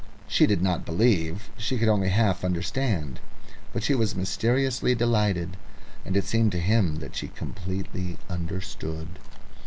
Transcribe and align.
She 0.27 0.47
did 0.47 0.63
not 0.63 0.83
believe, 0.83 1.51
she 1.59 1.77
could 1.77 1.87
only 1.87 2.09
half 2.09 2.43
understand, 2.43 3.19
but 3.71 3.83
she 3.83 3.93
was 3.93 4.15
mysteriously 4.15 4.95
delighted, 4.95 5.57
and 6.03 6.17
it 6.17 6.25
seemed 6.25 6.53
to 6.53 6.59
him 6.59 6.95
that 6.95 7.15
she 7.15 7.27
completely 7.27 8.17
understood. 8.27 9.19